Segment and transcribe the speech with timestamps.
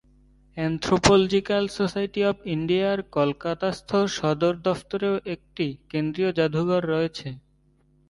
[0.57, 7.27] Anthropological society of ইন্ডিয়ার কলকাতাস্থ সদর দফতরেও একটি কেন্দ্রীয় জাদুঘর রয়েছে।